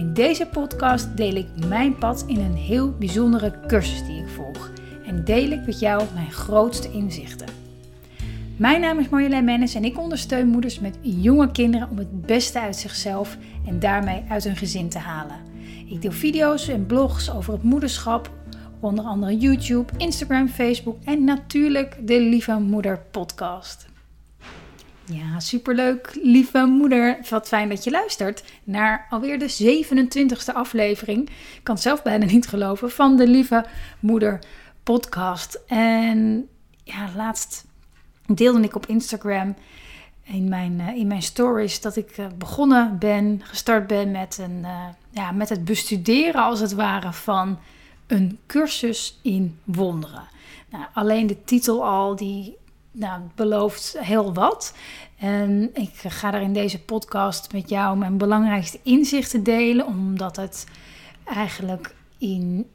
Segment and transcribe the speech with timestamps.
[0.00, 4.70] In deze podcast deel ik mijn pad in een heel bijzondere cursus die ik volg.
[5.06, 7.48] En deel ik met jou mijn grootste inzichten.
[8.56, 12.60] Mijn naam is Marjolein Mennis en ik ondersteun moeders met jonge kinderen om het beste
[12.60, 15.36] uit zichzelf en daarmee uit hun gezin te halen.
[15.88, 18.30] Ik deel video's en blogs over het moederschap,
[18.80, 23.89] onder andere YouTube, Instagram, Facebook en natuurlijk de Lieve Moeder podcast.
[25.12, 27.18] Ja, superleuk, lieve moeder.
[27.30, 29.78] Wat fijn dat je luistert naar alweer de
[30.52, 31.28] 27e aflevering.
[31.28, 33.64] Ik kan het zelf bijna niet geloven van de Lieve
[34.00, 34.38] Moeder
[34.82, 35.60] podcast.
[35.66, 36.48] En
[36.84, 37.64] ja, laatst
[38.26, 39.54] deelde ik op Instagram
[40.22, 44.58] in mijn, uh, in mijn stories dat ik uh, begonnen ben, gestart ben met, een,
[44.62, 47.58] uh, ja, met het bestuderen als het ware van
[48.06, 50.28] een cursus in wonderen.
[50.70, 52.56] Nou, alleen de titel al, die
[52.90, 54.74] nou, belooft heel wat.
[55.18, 60.66] En ik ga er in deze podcast met jou mijn belangrijkste inzichten delen, omdat het
[61.24, 62.70] eigenlijk in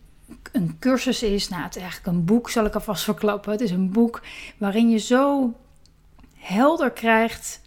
[0.52, 1.50] een cursus is.
[1.50, 3.52] Nou, het is eigenlijk een boek, zal ik alvast verklappen.
[3.52, 4.22] Het is een boek
[4.58, 5.54] waarin je zo
[6.36, 7.62] helder krijgt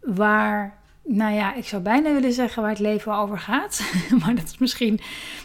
[0.00, 3.92] waar, nou ja, ik zou bijna willen zeggen waar het leven over gaat.
[4.20, 5.00] maar dat is misschien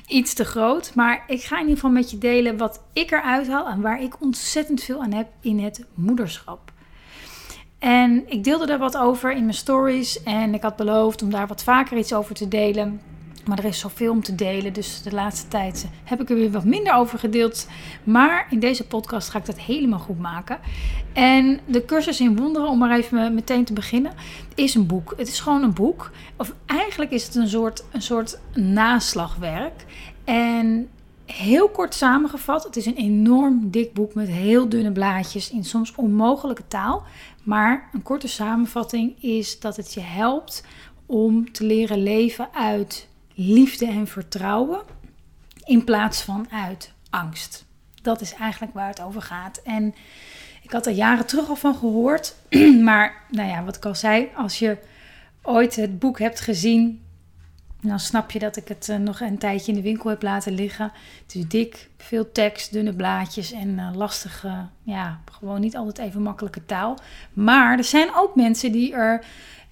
[0.08, 0.92] iets te groot.
[0.96, 4.02] Maar ik ga in ieder geval met je delen wat ik eruit haal en waar
[4.02, 6.72] ik ontzettend veel aan heb in het moederschap.
[7.80, 11.48] En ik deelde daar wat over in mijn stories en ik had beloofd om daar
[11.48, 13.02] wat vaker iets over te delen.
[13.48, 16.52] Maar er is zoveel om te delen, dus de laatste tijd heb ik er weer
[16.52, 17.68] wat minder over gedeeld.
[18.04, 20.60] Maar in deze podcast ga ik dat helemaal goed maken.
[21.14, 24.12] En de cursus in wonderen, om maar even meteen te beginnen,
[24.56, 25.14] is een boek.
[25.18, 26.12] Het is gewoon een boek.
[26.38, 29.86] Of eigenlijk is het een soort, een soort naslagwerk.
[30.24, 30.90] En
[31.26, 35.96] heel kort samengevat, het is een enorm dik boek met heel dunne blaadjes in soms
[35.96, 37.04] onmogelijke taal.
[37.44, 40.64] Maar een korte samenvatting is dat het je helpt
[41.06, 43.08] om te leren leven uit
[43.40, 44.82] liefde en vertrouwen
[45.64, 47.66] in plaats van uit angst.
[48.02, 49.62] Dat is eigenlijk waar het over gaat.
[49.64, 49.96] En
[50.62, 52.36] ik had er jaren terug al van gehoord,
[52.90, 54.78] maar nou ja, wat ik al zei, als je
[55.42, 57.02] ooit het boek hebt gezien,
[57.82, 60.54] dan snap je dat ik het eh, nog een tijdje in de winkel heb laten
[60.54, 60.92] liggen.
[61.22, 66.22] Het is dik, veel tekst, dunne blaadjes en uh, lastige, ja, gewoon niet altijd even
[66.22, 66.98] makkelijke taal.
[67.34, 69.26] Maar er zijn ook mensen die er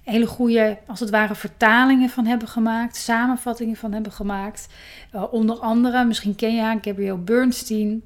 [0.06, 4.68] hele goede, als het ware, vertalingen van hebben gemaakt, samenvattingen van hebben gemaakt.
[5.14, 8.02] Uh, onder andere, misschien ken je haar, Gabrielle Bernstein.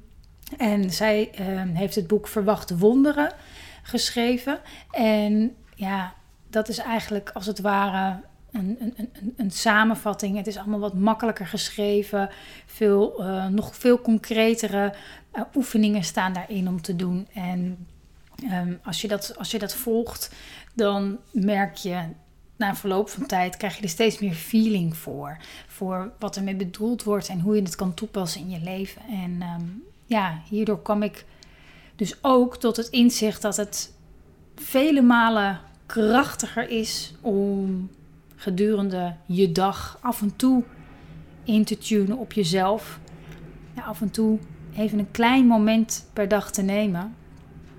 [0.57, 1.29] En zij
[1.73, 3.31] heeft het boek Verwachte Wonderen
[3.81, 4.59] geschreven.
[4.91, 6.13] En ja,
[6.49, 8.19] dat is eigenlijk als het ware
[8.51, 10.37] een, een, een, een, samenvatting.
[10.37, 12.29] Het is allemaal wat makkelijker geschreven.
[12.65, 14.93] Veel, uh, nog veel concretere
[15.35, 17.27] uh, oefeningen staan daarin om te doen.
[17.33, 17.87] En
[18.51, 20.31] um, als, je dat, als je dat volgt,
[20.73, 22.03] dan merk je
[22.55, 25.37] na verloop van tijd krijg je er steeds meer feeling voor.
[25.67, 29.01] Voor wat ermee bedoeld wordt en hoe je het kan toepassen in je leven.
[29.09, 31.25] En um, ja, hierdoor kwam ik
[31.95, 33.93] dus ook tot het inzicht dat het
[34.55, 37.89] vele malen krachtiger is om
[38.35, 40.63] gedurende je dag af en toe
[41.43, 42.99] in te tunen op jezelf.
[43.75, 44.39] Ja, af en toe
[44.77, 47.15] even een klein moment per dag te nemen.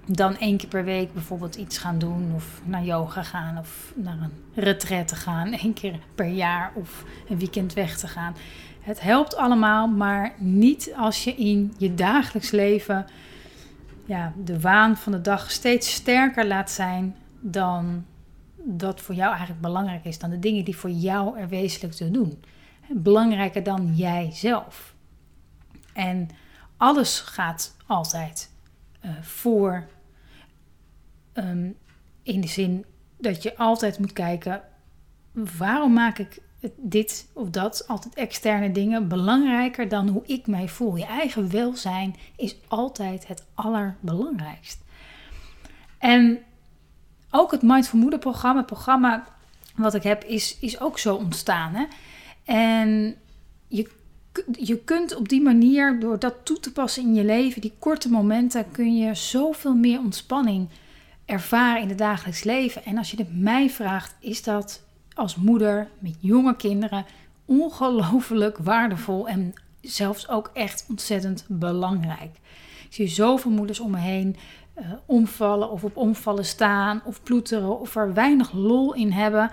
[0.06, 2.32] Dan één keer per week bijvoorbeeld iets gaan doen.
[2.34, 3.58] Of naar yoga gaan.
[3.58, 5.52] Of naar een retraite gaan.
[5.62, 6.72] Eén keer per jaar.
[6.74, 8.36] Of een weekend weg te gaan.
[8.80, 9.88] Het helpt allemaal.
[9.88, 13.06] Maar niet als je in je dagelijks leven
[14.04, 18.04] ja, de waan van de dag steeds sterker laat zijn dan
[18.64, 22.10] dat voor jou eigenlijk belangrijk is dan de dingen die voor jou er wezenlijk te
[22.10, 22.42] doen.
[22.88, 24.94] Belangrijker dan jijzelf.
[25.92, 26.28] En
[26.76, 28.50] alles gaat altijd
[29.04, 29.86] uh, voor.
[31.34, 31.76] Um,
[32.22, 32.84] in de zin
[33.18, 34.62] dat je altijd moet kijken:
[35.32, 36.40] waarom maak ik
[36.76, 40.96] dit of dat, altijd externe dingen, belangrijker dan hoe ik mij voel?
[40.96, 44.80] Je eigen welzijn is altijd het allerbelangrijkst.
[45.98, 46.38] En
[47.30, 49.26] ook het Mindful Moeder programma, het programma
[49.76, 51.74] wat ik heb, is, is ook zo ontstaan.
[51.74, 51.84] Hè?
[52.44, 53.16] En
[53.68, 53.90] je,
[54.52, 58.10] je kunt op die manier, door dat toe te passen in je leven, die korte
[58.10, 60.68] momenten, kun je zoveel meer ontspanning
[61.32, 62.84] ervaren in het dagelijks leven.
[62.84, 64.84] En als je het mij vraagt, is dat
[65.14, 67.04] als moeder met jonge kinderen
[67.44, 72.36] ongelooflijk waardevol en zelfs ook echt ontzettend belangrijk.
[72.84, 74.36] Ik zie zoveel moeders om me heen
[74.78, 79.50] uh, omvallen of op omvallen staan of ploeteren of er weinig lol in hebben.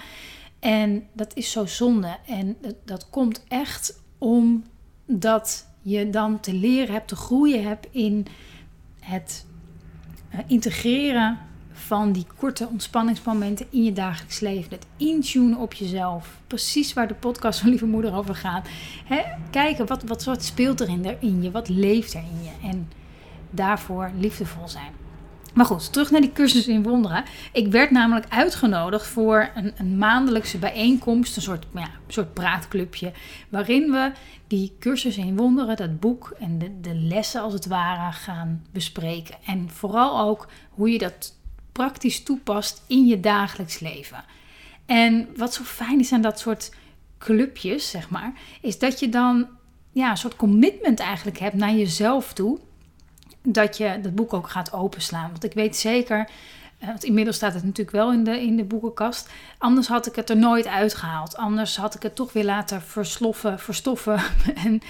[0.59, 2.17] En dat is zo zonde.
[2.25, 8.25] En dat, komt echt omdat je dan te leren hebt, te groeien hebt in
[8.99, 9.45] het
[10.33, 11.47] uh, integreren
[11.89, 14.71] van die korte ontspanningsmomenten in je dagelijks leven.
[14.71, 16.39] Het intunen op jezelf.
[16.47, 18.67] Precies waar de podcast van Lieve Moeder over gaat.
[19.49, 22.67] Kijken wat, wat, wat speelt er in, in je, wat leeft er in je.
[22.67, 22.89] En
[23.49, 24.91] daarvoor liefdevol zijn.
[25.53, 27.23] Maar goed, terug naar die cursus in wonderen.
[27.53, 33.11] Ik werd namelijk uitgenodigd voor een, een maandelijkse bijeenkomst, een soort, ja, soort praatclubje,
[33.49, 34.11] waarin we
[34.47, 39.35] die cursus in wonderen, dat boek en de, de lessen als het ware gaan bespreken.
[39.45, 41.37] En vooral ook hoe je dat
[41.79, 44.23] praktisch toepast in je dagelijks leven.
[44.85, 46.71] En wat zo fijn is aan dat soort
[47.17, 49.47] clubjes, zeg maar, is dat je dan
[49.91, 52.59] ja, een soort commitment eigenlijk hebt naar jezelf toe
[53.43, 55.29] dat je dat boek ook gaat openslaan.
[55.29, 56.29] Want ik weet zeker,
[56.79, 59.29] eh, want inmiddels staat het natuurlijk wel in de, in de boekenkast.
[59.57, 61.37] Anders had ik het er nooit uitgehaald.
[61.37, 64.19] Anders had ik het toch weer laten versloffen, verstoffen.
[64.65, 64.81] en,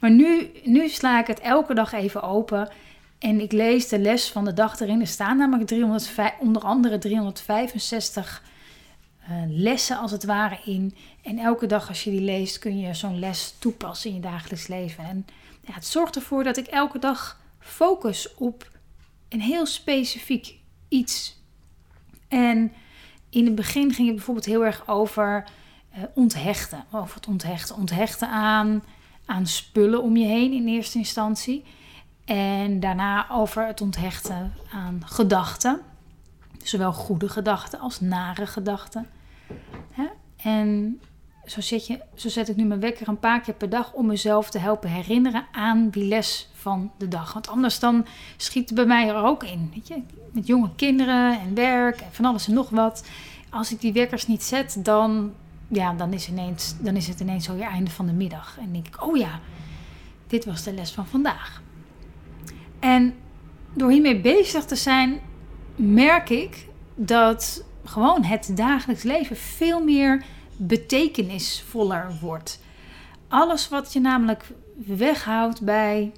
[0.00, 2.68] maar nu, nu sla ik het elke dag even open.
[3.18, 5.00] En ik lees de les van de dag erin.
[5.00, 8.42] Er staan namelijk 305, onder andere 365
[9.28, 10.94] uh, eh, lessen als het ware in.
[11.22, 14.66] En elke dag als je die leest kun je zo'n les toepassen in je dagelijks
[14.66, 15.04] leven.
[15.04, 15.26] En
[15.66, 18.70] ja, het zorgt ervoor dat ik elke dag focus op
[19.28, 20.54] een heel specifiek
[20.88, 21.40] iets.
[22.28, 22.72] En
[23.30, 25.44] in het begin ging het bijvoorbeeld heel erg over
[25.96, 26.84] uh, onthechten.
[26.92, 27.76] Over het onthechten.
[27.76, 28.82] Onthechten aan,
[29.26, 31.64] aan spullen om je heen in eerste instantie.
[32.26, 35.80] En daarna over het onthechten aan gedachten.
[36.62, 39.06] Zowel goede gedachten als nare gedachten.
[40.36, 41.00] En
[41.46, 44.06] zo zet, je, zo zet ik nu mijn wekker een paar keer per dag om
[44.06, 47.32] mezelf te helpen herinneren aan die les van de dag.
[47.32, 48.06] Want anders dan
[48.36, 49.70] schiet het bij mij er ook in.
[49.74, 50.02] Weet je?
[50.32, 53.06] Met jonge kinderen en werk en van alles en nog wat.
[53.50, 55.32] Als ik die wekkers niet zet, dan,
[55.68, 58.58] ja, dan, is, ineens, dan is het ineens zo weer einde van de middag.
[58.60, 59.40] En denk ik, oh ja,
[60.26, 61.62] dit was de les van vandaag.
[62.86, 63.14] En
[63.72, 65.20] door hiermee bezig te zijn,
[65.76, 70.24] merk ik dat gewoon het dagelijks leven veel meer
[70.56, 72.60] betekenisvoller wordt.
[73.28, 74.44] Alles wat je namelijk
[74.74, 76.12] weghoudt bij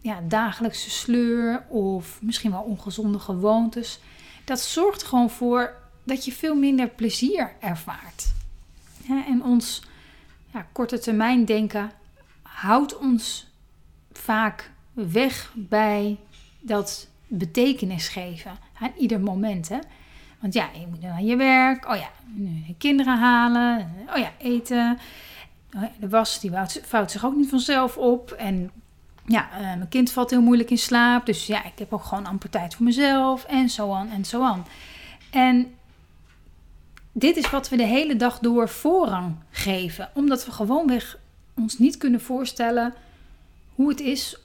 [0.00, 4.00] ja, dagelijkse sleur of misschien wel ongezonde gewoontes,
[4.44, 5.74] dat zorgt gewoon voor
[6.04, 8.32] dat je veel minder plezier ervaart.
[9.26, 9.82] en ons
[10.52, 11.90] ja, korte termijn denken
[12.42, 13.50] houdt ons
[14.12, 16.16] vaak weg bij
[16.60, 19.68] dat betekenis geven aan ieder moment.
[19.68, 19.78] Hè?
[20.40, 21.88] Want ja, je moet naar je werk.
[21.88, 22.10] Oh ja,
[22.78, 23.92] kinderen halen.
[24.08, 24.98] Oh ja, eten.
[25.76, 26.50] Oh de was die
[26.82, 28.30] vouwt zich ook niet vanzelf op.
[28.30, 28.70] En
[29.26, 31.26] ja, uh, mijn kind valt heel moeilijk in slaap.
[31.26, 33.44] Dus ja, ik heb ook gewoon amper tijd voor mezelf.
[33.44, 34.66] En zo aan en zo aan.
[35.30, 35.74] En
[37.12, 40.10] dit is wat we de hele dag door voorrang geven.
[40.14, 41.18] Omdat we gewoonweg
[41.54, 42.94] ons niet kunnen voorstellen
[43.74, 44.36] hoe het is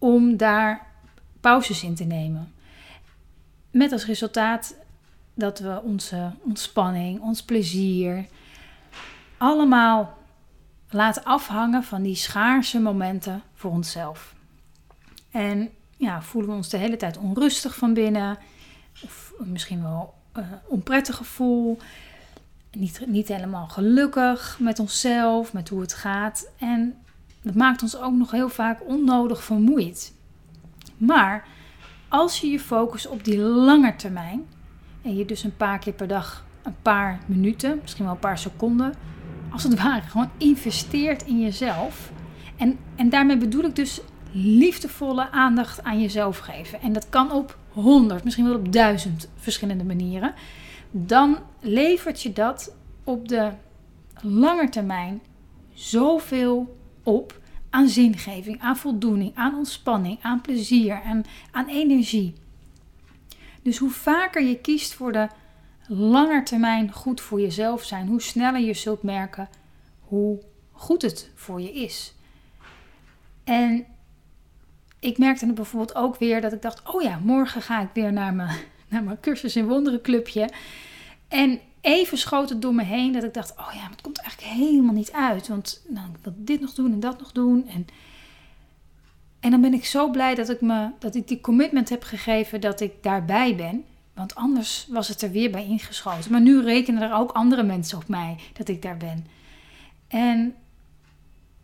[0.00, 0.86] om daar
[1.40, 2.52] pauzes in te nemen.
[3.70, 4.74] Met als resultaat
[5.34, 8.26] dat we onze ontspanning, ons plezier,
[9.36, 10.18] allemaal
[10.90, 14.34] laten afhangen van die schaarse momenten voor onszelf.
[15.30, 18.38] En ja, voelen we ons de hele tijd onrustig van binnen,
[19.02, 21.78] of misschien wel uh, onprettig gevoel,
[22.72, 26.48] niet, niet helemaal gelukkig met onszelf, met hoe het gaat.
[26.58, 26.96] En
[27.42, 30.14] dat maakt ons ook nog heel vaak onnodig vermoeid.
[30.96, 31.48] Maar
[32.08, 34.46] als je je focust op die lange termijn,
[35.02, 38.38] en je dus een paar keer per dag een paar minuten, misschien wel een paar
[38.38, 38.94] seconden,
[39.50, 42.12] als het ware gewoon investeert in jezelf.
[42.56, 44.00] En, en daarmee bedoel ik dus
[44.32, 46.80] liefdevolle aandacht aan jezelf geven.
[46.80, 50.34] En dat kan op honderd, misschien wel op duizend verschillende manieren.
[50.90, 53.50] Dan levert je dat op de
[54.22, 55.20] lange termijn
[55.72, 57.40] zoveel op
[57.70, 62.34] aan zingeving, aan voldoening, aan ontspanning, aan plezier en aan energie.
[63.62, 65.28] Dus hoe vaker je kiest voor de
[66.44, 69.48] termijn goed voor jezelf zijn, hoe sneller je zult merken
[70.10, 70.40] hoe
[70.72, 72.14] goed het voor je is.
[73.44, 73.86] En
[74.98, 78.34] ik merkte bijvoorbeeld ook weer dat ik dacht: oh ja, morgen ga ik weer naar
[78.34, 78.58] mijn,
[78.90, 80.48] naar mijn cursus in wonderenclubje.
[81.28, 84.52] En even schoot het door me heen dat ik dacht: oh ja, het komt eigenlijk
[84.52, 85.48] helemaal niet uit.
[85.48, 87.68] Want nou, ik wil dit nog doen en dat nog doen.
[87.68, 87.86] En
[89.40, 92.60] en dan ben ik zo blij dat ik, me, dat ik die commitment heb gegeven
[92.60, 93.84] dat ik daarbij ben.
[94.14, 96.30] Want anders was het er weer bij ingeschoten.
[96.30, 99.26] Maar nu rekenen er ook andere mensen op mij dat ik daar ben.
[100.08, 100.54] En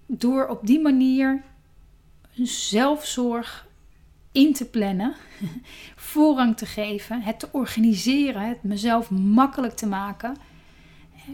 [0.07, 1.43] door op die manier
[2.43, 3.66] zelfzorg
[4.37, 5.15] in te plannen,
[6.13, 10.37] voorrang te geven, het te organiseren, het mezelf makkelijk te maken,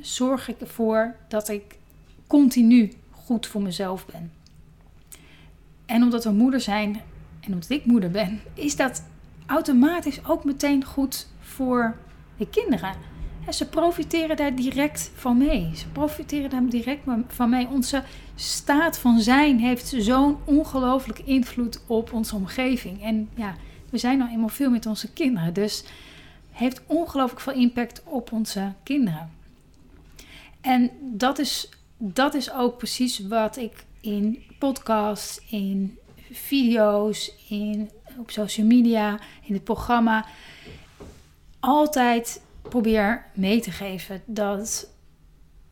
[0.01, 1.79] zorg ik ervoor dat ik
[2.27, 4.33] continu goed voor mezelf ben.
[5.87, 7.01] En omdat we moeder zijn
[7.41, 9.05] en omdat ik moeder ben, is dat
[9.47, 11.97] automatisch ook meteen goed voor
[12.37, 12.95] de kinderen.
[13.51, 15.71] Ze profiteren daar direct van mee.
[15.77, 17.69] Ze profiteren daar direct van mee.
[17.69, 18.03] Onze
[18.35, 23.03] staat van zijn heeft zo'n ongelooflijke invloed op onze omgeving.
[23.03, 23.55] En ja,
[23.91, 25.55] we zijn nou eenmaal veel met onze kinderen.
[25.55, 25.85] Dus
[26.51, 29.31] heeft ongelooflijk veel impact op onze kinderen.
[30.61, 31.69] En dat is,
[31.99, 35.99] dat is ook precies wat ik in podcasts, in
[36.31, 40.27] video's, in, op social media, in het programma
[41.61, 42.41] altijd
[42.73, 44.23] probeer mee te geven.
[44.27, 44.91] Dat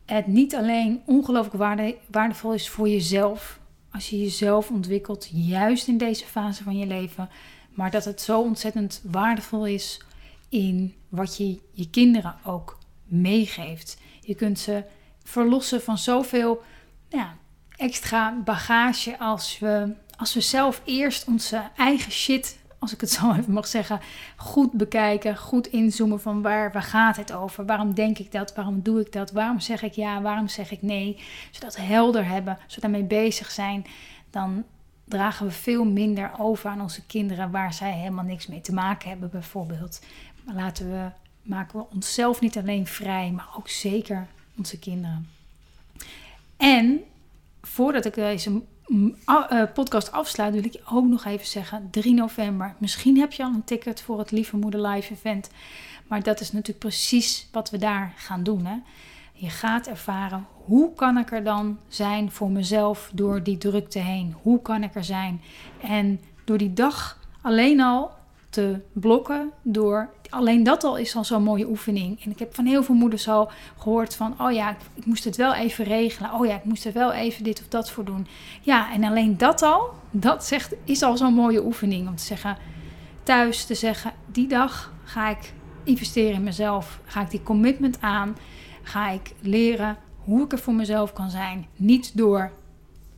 [0.05, 3.61] het niet alleen ongelooflijk waarde, waardevol is voor jezelf.
[3.93, 7.29] Als je jezelf ontwikkelt, juist in deze fase van je leven.
[7.71, 10.01] Maar dat het zo ontzettend waardevol is
[10.49, 13.99] in wat je je kinderen ook meegeeft.
[14.21, 14.85] Je kunt ze
[15.23, 16.63] verlossen van zoveel
[17.09, 17.37] ja,
[17.77, 23.33] extra bagage als we, als we zelf eerst onze eigen shit, als ik het zo
[23.33, 24.01] even mag zeggen,
[24.37, 27.67] goed bekijken, goed inzoomen van waar, waar gaat het over?
[27.67, 28.55] Waarom denk ik dat?
[28.55, 29.31] Waarom doe ik dat?
[29.31, 30.23] Waarom zeg ik ja?
[30.23, 31.19] Waarom zeg ik nee?
[31.51, 33.87] Zodat helder hebben, zodat we daarmee bezig zijn,
[34.31, 34.65] dan
[35.05, 39.09] dragen we veel minder over aan onze kinderen waar zij helemaal niks mee te maken
[39.09, 40.01] hebben bijvoorbeeld.
[40.45, 41.09] Maar laten we,
[41.43, 45.29] maken we onszelf niet alleen vrij, maar ook zeker onze kinderen.
[46.57, 47.01] En
[47.63, 48.63] voordat ik deze
[49.75, 52.75] podcast afsluit, wil ik ook nog even zeggen: 3 november.
[52.79, 55.51] Misschien heb je al een ticket voor het Lieve Moeder Live event.
[56.07, 58.67] Maar dat is natuurlijk precies wat we daar gaan doen.
[58.67, 58.77] Hè?
[59.33, 64.35] Je gaat ervaren hoe kan ik er dan zijn voor mezelf door die drukte heen?
[64.43, 65.41] Hoe kan ik er zijn?
[65.83, 68.11] En door die dag alleen al
[68.51, 72.25] te blokken door alleen dat al is al zo'n mooie oefening.
[72.25, 75.37] En ik heb van heel veel moeders al gehoord van, oh ja, ik, moest het
[75.37, 76.33] wel even regelen.
[76.33, 78.27] Oh ja, ik moest er wel even dit of dat voor doen.
[78.61, 82.09] Ja, en alleen dat al, dat zegt, is al zo'n mooie oefening.
[82.09, 82.57] Om te zeggen,
[83.23, 85.53] thuis te zeggen, die dag ga ik
[85.85, 87.01] investeren in mezelf.
[87.05, 88.37] Ga ik die commitment aan.
[88.83, 91.67] Ga ik leren hoe ik er voor mezelf kan zijn.
[91.77, 92.51] Niet door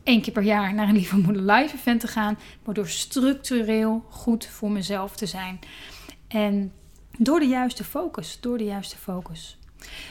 [0.03, 4.05] één keer per jaar naar een Lieve Moeder Live event te gaan, maar door structureel
[4.09, 5.59] goed voor mezelf te zijn.
[6.27, 6.71] En
[7.17, 9.57] door de juiste focus, door de juiste focus.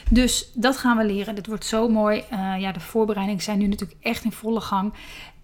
[0.09, 1.35] Dus dat gaan we leren.
[1.35, 2.23] Dit wordt zo mooi.
[2.31, 4.93] Uh, ja, de voorbereidingen zijn nu natuurlijk echt in volle gang.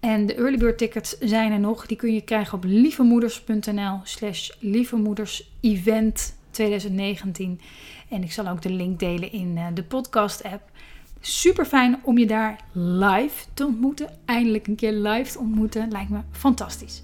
[0.00, 1.86] En de early bird tickets zijn er nog.
[1.86, 7.60] Die kun je krijgen op lievemoeders.nl slash lievemoedersevent 2019.
[8.08, 10.69] En ik zal ook de link delen in uh, de podcast app.
[11.20, 14.08] Super fijn om je daar live te ontmoeten.
[14.24, 15.90] Eindelijk een keer live te ontmoeten.
[15.90, 17.02] Lijkt me fantastisch.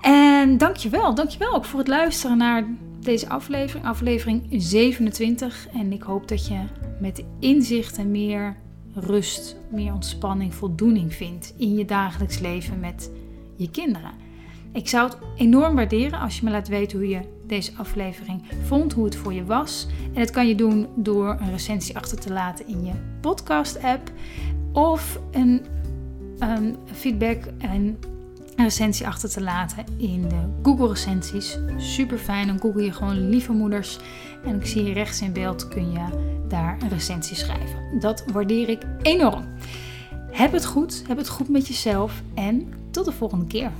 [0.00, 2.64] En dankjewel, dankjewel ook voor het luisteren naar
[3.00, 5.68] deze aflevering, aflevering 27.
[5.72, 6.58] En ik hoop dat je
[7.00, 8.56] met inzicht en meer
[8.94, 13.10] rust, meer ontspanning, voldoening vindt in je dagelijks leven met
[13.56, 14.12] je kinderen.
[14.72, 18.92] Ik zou het enorm waarderen als je me laat weten hoe je deze aflevering vond,
[18.92, 19.86] hoe het voor je was.
[20.14, 24.10] En dat kan je doen door een recensie achter te laten in je podcast-app
[24.72, 25.64] of een,
[26.38, 27.98] een feedback en
[28.56, 31.58] een recensie achter te laten in de Google recensies.
[31.76, 33.98] Super fijn, dan google je gewoon lieve moeders
[34.44, 36.04] en ik zie je rechts in beeld kun je
[36.48, 38.00] daar een recensie schrijven.
[38.00, 39.44] Dat waardeer ik enorm.
[40.30, 43.70] Heb het goed, heb het goed met jezelf en tot de volgende keer.